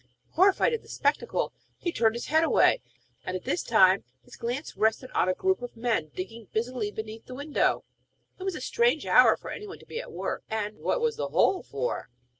[0.31, 2.81] Horrified at the spectacle, he turned his head away,
[3.23, 7.35] and this time his glance rested on a group of men, digging busily beneath the
[7.35, 7.83] window.
[8.39, 11.17] It was a strange hour for any one to be at work, and what was
[11.17, 12.09] the hole for?